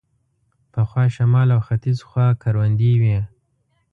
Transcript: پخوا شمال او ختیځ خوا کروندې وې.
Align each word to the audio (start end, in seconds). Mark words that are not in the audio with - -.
پخوا 0.73 1.03
شمال 1.15 1.47
او 1.55 1.61
ختیځ 1.67 1.97
خوا 2.07 2.27
کروندې 2.41 2.93
وې. 3.01 3.19